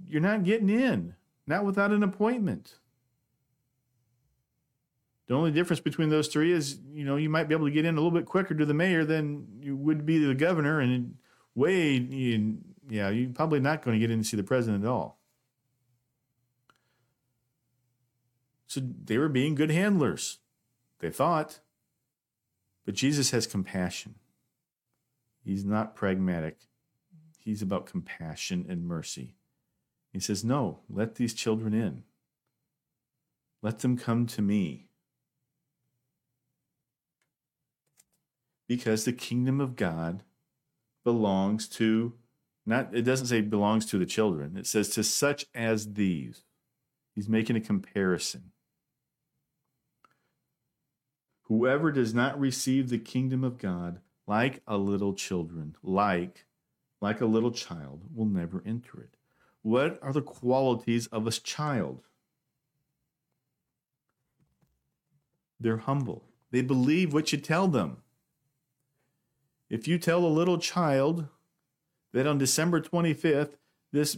[0.07, 1.15] You're not getting in.
[1.45, 2.75] Not without an appointment.
[5.27, 7.85] The only difference between those three is, you know, you might be able to get
[7.85, 10.79] in a little bit quicker to the mayor than you would be to the governor,
[10.79, 11.17] and
[11.53, 12.57] way, you,
[12.89, 15.18] yeah, you're probably not going to get in to see the president at all.
[18.69, 20.39] So they were being good handlers,
[20.99, 21.59] they thought.
[22.85, 24.15] But Jesus has compassion.
[25.43, 26.57] He's not pragmatic.
[27.37, 29.35] He's about compassion and mercy.
[30.13, 32.03] He says, No, let these children in.
[33.61, 34.89] Let them come to me.
[38.69, 40.23] because the kingdom of God
[41.03, 42.13] belongs to
[42.65, 44.55] not it doesn't say belongs to the children.
[44.55, 46.43] It says to such as these.
[47.15, 48.51] He's making a comparison.
[51.49, 56.45] Whoever does not receive the kingdom of God like a little children, like
[57.01, 59.15] like a little child will never enter it.
[59.63, 62.03] What are the qualities of a child?
[65.59, 66.23] They're humble.
[66.51, 67.97] They believe what you tell them.
[69.69, 71.27] If you tell a little child
[72.13, 73.53] that on December 25th,
[73.91, 74.17] this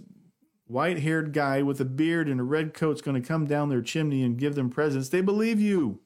[0.65, 3.69] white haired guy with a beard and a red coat is going to come down
[3.69, 5.99] their chimney and give them presents, they believe you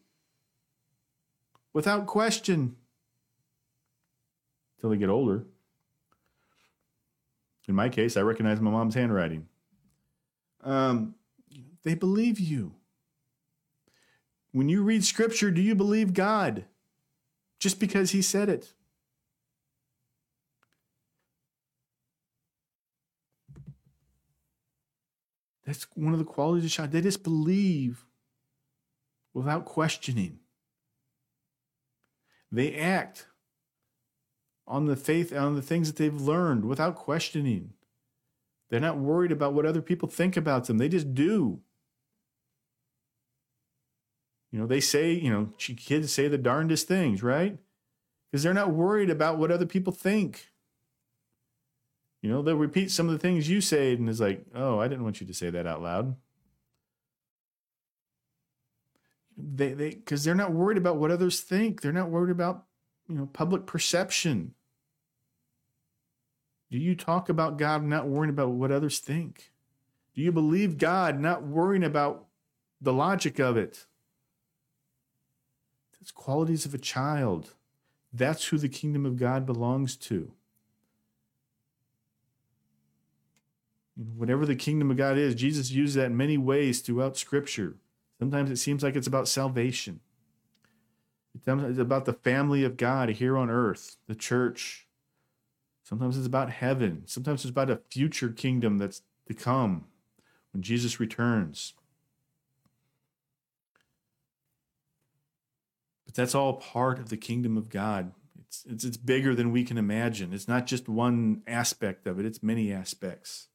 [1.76, 2.78] without question
[4.78, 5.44] until they get older.
[7.68, 9.48] In my case, I recognize my mom's handwriting.
[10.64, 11.16] Um,
[11.84, 12.76] they believe you.
[14.54, 16.64] When you read scripture, do you believe God
[17.60, 18.72] just because he said it?
[25.66, 26.92] That's one of the qualities of child.
[26.92, 28.06] They just believe
[29.34, 30.40] without questioning.
[32.56, 33.28] They act
[34.66, 37.74] on the faith, on the things that they've learned without questioning.
[38.70, 40.78] They're not worried about what other people think about them.
[40.78, 41.60] They just do.
[44.52, 47.58] You know, they say, you know, kids say the darndest things, right?
[48.32, 50.48] Because they're not worried about what other people think.
[52.22, 54.88] You know, they'll repeat some of the things you say and it's like, oh, I
[54.88, 56.16] didn't want you to say that out loud.
[59.38, 61.82] They they because they're not worried about what others think.
[61.82, 62.64] They're not worried about,
[63.08, 64.54] you know, public perception.
[66.72, 69.52] Do you talk about God not worrying about what others think?
[70.14, 72.26] Do you believe God not worrying about
[72.82, 73.86] the logic of it?
[76.00, 77.54] That's qualities of a child.
[78.14, 80.32] That's who the kingdom of God belongs to.
[83.96, 87.76] Whatever the kingdom of God is, Jesus used that in many ways throughout Scripture.
[88.20, 90.00] Sometimes it seems like it's about salvation.
[91.36, 94.88] It's about the family of God here on earth, the church.
[95.84, 97.04] Sometimes it's about heaven.
[97.06, 99.86] Sometimes it's about a future kingdom that's to come
[100.54, 101.74] when Jesus returns.
[106.06, 108.14] But that's all part of the kingdom of God.
[108.40, 110.34] It's, it's, it's bigger than we can imagine.
[110.34, 113.48] It's not just one aspect of it, it's many aspects.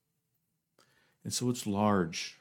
[1.25, 2.40] And so it's large.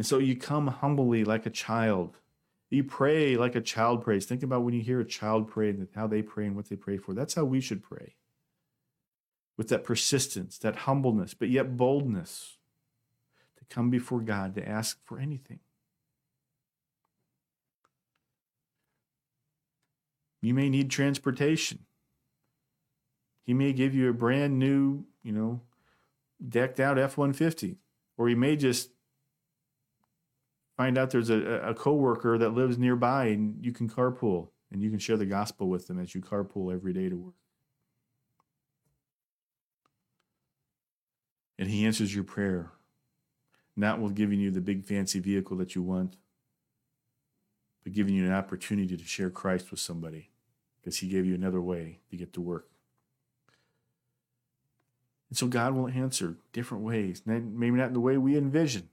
[0.00, 2.16] And so you come humbly like a child.
[2.70, 4.24] You pray like a child prays.
[4.24, 6.76] Think about when you hear a child pray and how they pray and what they
[6.76, 7.12] pray for.
[7.12, 8.14] That's how we should pray.
[9.58, 12.56] With that persistence, that humbleness, but yet boldness
[13.58, 15.60] to come before God to ask for anything.
[20.40, 21.80] You may need transportation.
[23.44, 25.60] He may give you a brand new, you know,
[26.42, 27.76] decked out F 150.
[28.16, 28.88] Or he may just
[30.80, 34.88] find out there's a, a coworker that lives nearby and you can carpool and you
[34.88, 37.34] can share the gospel with them as you carpool every day to work.
[41.58, 42.70] And he answers your prayer,
[43.76, 46.16] not with giving you the big fancy vehicle that you want,
[47.84, 50.30] but giving you an opportunity to share Christ with somebody
[50.80, 52.70] because he gave you another way to get to work.
[55.28, 58.88] And so God will answer different ways, maybe not the way we envision,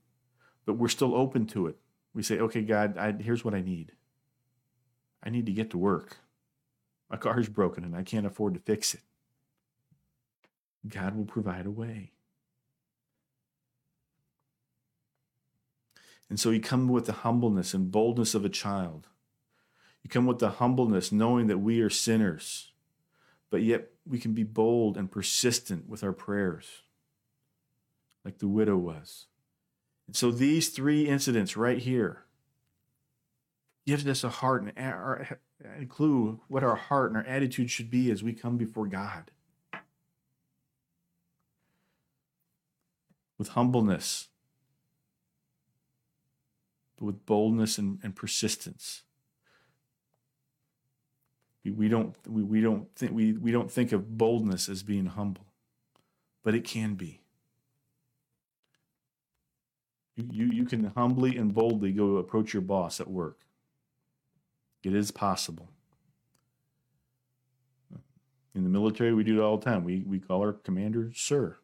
[0.68, 1.78] but we're still open to it.
[2.14, 3.94] We say, okay, God, I, here's what I need.
[5.24, 6.18] I need to get to work.
[7.10, 9.02] My car's broken and I can't afford to fix it.
[10.88, 12.12] God will provide a way.
[16.30, 19.08] And so you come with the humbleness and boldness of a child.
[20.04, 22.72] You come with the humbleness, knowing that we are sinners
[23.50, 26.84] but yet we can be bold and persistent with our prayers,
[28.26, 29.28] like the widow was.
[30.08, 32.24] And so these three incidents right here
[33.86, 35.38] gives us a heart and
[35.80, 39.32] a clue what our heart and our attitude should be as we come before God.
[43.38, 44.30] With humbleness,
[46.98, 49.04] but with boldness and, and persistence
[51.76, 55.46] we don't we, we don't think we, we don't think of boldness as being humble
[56.44, 57.22] but it can be
[60.18, 63.40] you, you can humbly and boldly go approach your boss at work.
[64.84, 65.70] It is possible.
[68.56, 69.84] In the military we do it all the time.
[69.84, 71.58] We we call our commander sir.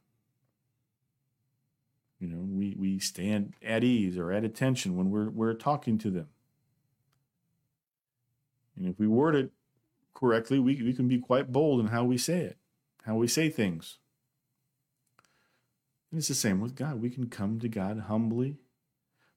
[2.19, 6.11] You know we we stand at ease or at attention when we're we're talking to
[6.11, 6.27] them.
[8.75, 9.51] And if we word it
[10.13, 12.57] correctly, we, we can be quite bold in how we say it,
[13.05, 13.99] how we say things.
[16.13, 17.01] And it's the same with God.
[17.01, 18.57] We can come to God humbly,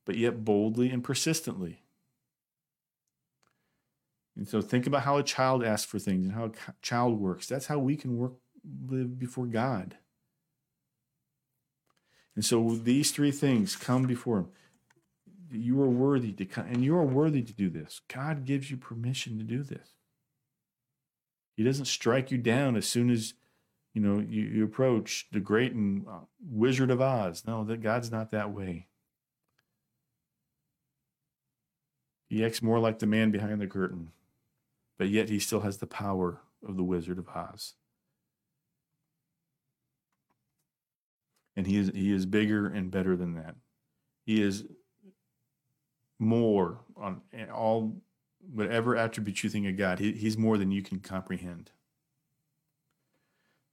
[0.04, 1.80] but yet boldly and persistently.
[4.36, 7.46] And so think about how a child asks for things and how a child works.
[7.46, 8.34] That's how we can work
[8.86, 9.96] live before God.
[12.34, 14.48] And so these three things come before him.
[15.50, 18.02] You are worthy to come, and you are worthy to do this.
[18.12, 19.88] God gives you permission to do this.
[21.54, 23.32] He doesn't strike you down as soon as
[23.96, 27.44] you know you, you approach the great and uh, Wizard of Oz.
[27.46, 28.88] No, that God's not that way.
[32.28, 34.10] He acts more like the man behind the curtain,
[34.98, 37.72] but yet he still has the power of the Wizard of Oz.
[41.56, 43.54] And he is he is bigger and better than that.
[44.26, 44.66] He is
[46.18, 47.96] more on all
[48.52, 51.70] whatever attributes you think of God, he, He's more than you can comprehend.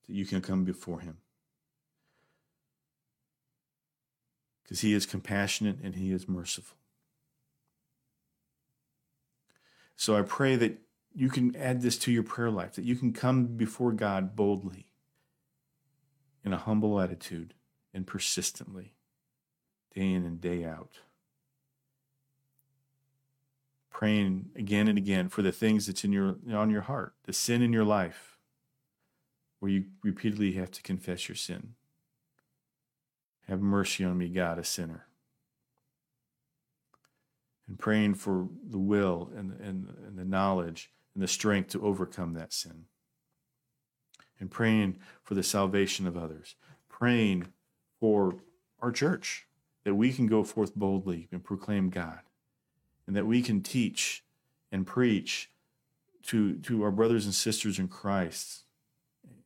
[0.08, 1.18] That you can come before Him.
[4.64, 6.78] Because He is compassionate and He is merciful.
[9.96, 10.80] So I pray that
[11.16, 14.88] you can add this to your prayer life, that you can come before God boldly
[16.44, 17.54] in a humble attitude
[17.94, 18.96] and persistently,
[19.94, 21.00] day in and day out.
[23.92, 27.62] Praying again and again for the things that's in your on your heart, the sin
[27.62, 28.33] in your life,
[29.64, 31.76] where you repeatedly have to confess your sin.
[33.48, 35.06] Have mercy on me, God, a sinner.
[37.70, 42.34] And praying for the will and, and, and the knowledge and the strength to overcome
[42.34, 42.88] that sin.
[44.38, 46.56] And praying for the salvation of others.
[46.90, 47.48] Praying
[48.02, 48.36] for
[48.82, 49.48] our church
[49.86, 52.20] that we can go forth boldly and proclaim God.
[53.08, 54.26] And that we can teach
[54.74, 55.52] and preach
[56.24, 58.64] to, to our brothers and sisters in Christ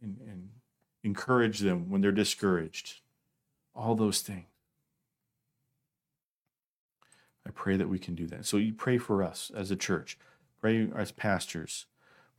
[0.01, 0.49] and, and
[1.03, 3.01] encourage them when they're discouraged
[3.75, 4.45] all those things.
[7.45, 8.45] I pray that we can do that.
[8.45, 10.17] So you pray for us as a church,
[10.59, 11.85] pray as pastors,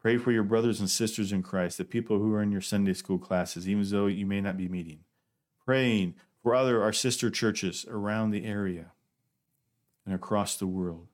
[0.03, 2.93] pray for your brothers and sisters in Christ, the people who are in your Sunday
[2.93, 5.01] school classes, even though you may not be meeting.
[5.65, 8.93] Praying for other our sister churches around the area
[10.05, 11.09] and across the world.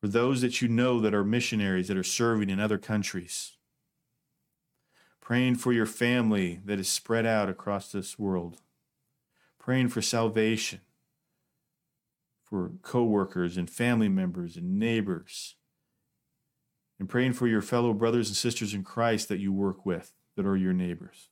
[0.00, 3.55] For those that you know that are missionaries that are serving in other countries.
[5.26, 8.58] Praying for your family that is spread out across this world
[9.66, 10.78] praying for salvation
[12.44, 15.56] for coworkers and family members and neighbors,
[17.00, 20.46] and praying for your fellow brothers and sisters in Christ that you work with that
[20.46, 21.30] are your neighbors.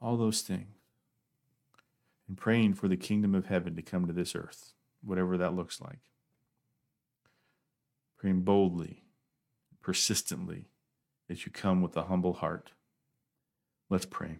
[0.00, 0.76] All those things.
[2.28, 5.80] And praying for the kingdom of heaven to come to this earth, whatever that looks
[5.80, 5.98] like.
[8.16, 9.02] Praying boldly,
[9.82, 10.68] persistently,
[11.30, 12.72] as you come with a humble heart.
[13.88, 14.38] Let's pray.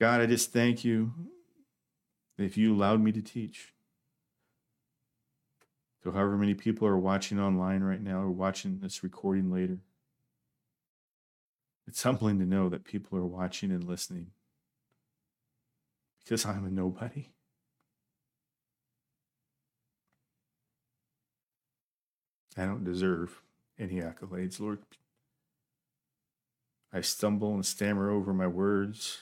[0.00, 1.12] God, I just thank you
[2.36, 3.72] if you allowed me to teach.
[6.04, 9.78] So, however many people are watching online right now or watching this recording later,
[11.86, 14.30] it's humbling to know that people are watching and listening
[16.22, 17.30] because I'm a nobody.
[22.56, 23.40] I don't deserve
[23.78, 24.80] any accolades, Lord.
[26.92, 29.18] I stumble and stammer over my words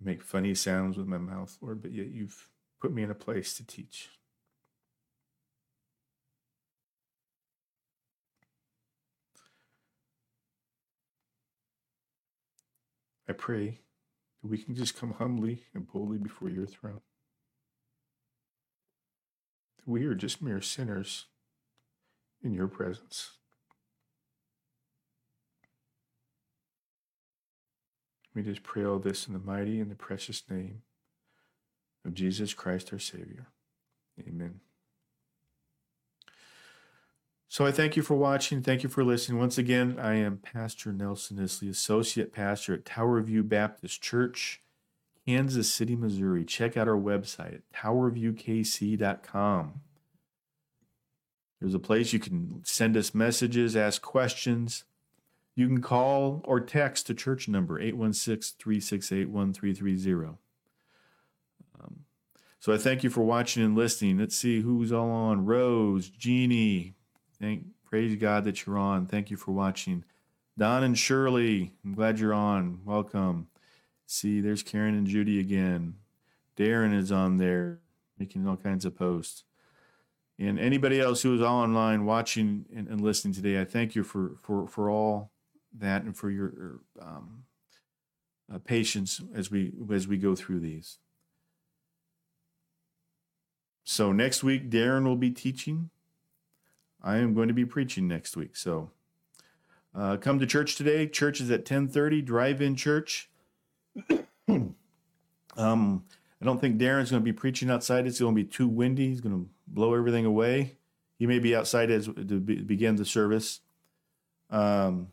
[0.00, 2.48] make funny sounds with my mouth, Lord, but yet you've
[2.80, 4.10] put me in a place to teach.
[13.26, 13.80] I pray
[14.42, 17.00] that we can just come humbly and boldly before your throne.
[19.86, 21.26] We are just mere sinners
[22.42, 23.30] in your presence.
[28.34, 30.82] We just pray all this in the mighty and the precious name
[32.04, 33.46] of Jesus Christ our Savior.
[34.26, 34.60] Amen.
[37.48, 38.62] So I thank you for watching.
[38.62, 39.38] Thank you for listening.
[39.38, 44.60] Once again, I am Pastor Nelson Isley, Associate Pastor at Tower View Baptist Church,
[45.24, 46.44] Kansas City, Missouri.
[46.44, 49.80] Check out our website at towerviewkc.com.
[51.60, 54.82] There's a place you can send us messages, ask questions.
[55.56, 60.38] You can call or text the church number 816 368 1330.
[61.80, 62.00] Um,
[62.58, 64.18] so I thank you for watching and listening.
[64.18, 65.44] Let's see who's all on.
[65.44, 66.94] Rose, Jeannie,
[67.40, 69.06] thank praise God that you're on.
[69.06, 70.04] Thank you for watching.
[70.58, 72.80] Don and Shirley, I'm glad you're on.
[72.84, 73.48] Welcome.
[74.06, 75.94] See, there's Karen and Judy again.
[76.56, 77.80] Darren is on there
[78.18, 79.44] making all kinds of posts.
[80.38, 84.32] And anybody else who is online watching and, and listening today, I thank you for,
[84.42, 85.30] for, for all
[85.78, 87.44] that and for your um,
[88.52, 90.98] uh, patience as we as we go through these.
[93.84, 95.90] So next week, Darren will be teaching.
[97.02, 98.56] I am going to be preaching next week.
[98.56, 98.90] So
[99.94, 101.06] uh, come to church today.
[101.06, 102.22] Church is at ten thirty.
[102.22, 103.30] Drive-in church.
[104.48, 104.74] um,
[105.56, 108.06] I don't think Darren's going to be preaching outside.
[108.06, 109.08] It's going to be too windy.
[109.08, 110.76] He's going to blow everything away.
[111.18, 113.60] He may be outside as to begin the service.
[114.50, 115.08] Um,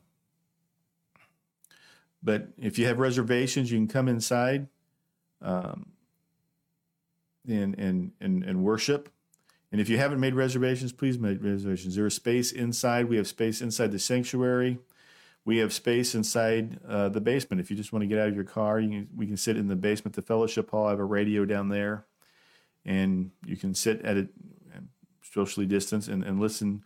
[2.24, 4.68] but if you have reservations, you can come inside
[5.42, 5.88] um,
[7.48, 9.10] and, and, and, and worship.
[9.72, 11.96] And if you haven't made reservations, please make reservations.
[11.96, 13.06] There is space inside.
[13.06, 14.80] We have space inside the sanctuary.
[15.46, 17.62] We have space inside uh, the basement.
[17.62, 19.58] If you just want to get out of your car, you can, we can sit
[19.58, 20.16] in the basement.
[20.16, 20.88] The fellowship hall.
[20.88, 22.06] I have a radio down there,
[22.86, 24.28] and you can sit at it
[25.24, 26.84] socially distance and, and listen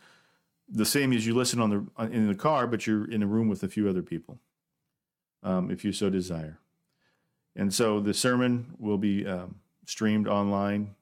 [0.68, 3.48] the same as you listen on the in the car, but you're in a room
[3.48, 4.40] with a few other people
[5.46, 6.58] um, if you so desire.
[7.54, 9.54] And so the sermon will be um,
[9.86, 10.94] streamed online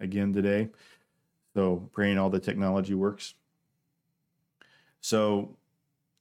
[0.00, 0.70] again today.
[1.54, 3.34] So praying all the technology works.
[5.00, 5.56] So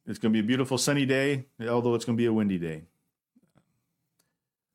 [0.05, 2.59] it's going to be a beautiful sunny day, although it's going to be a windy
[2.59, 2.83] day.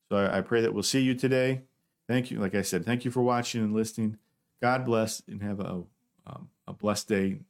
[0.09, 1.63] So I, I pray that we'll see you today.
[2.09, 2.41] Thank you.
[2.41, 4.19] Like I said, thank you for watching and listening.
[4.63, 5.83] God bless and have a,
[6.27, 7.41] um, a blessed day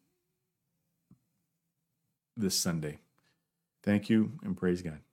[2.36, 2.98] this Sunday.
[3.84, 5.05] Thank you and praise God.